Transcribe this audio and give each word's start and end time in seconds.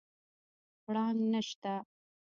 پړانګ 0.83 1.19
نشته 1.31 1.73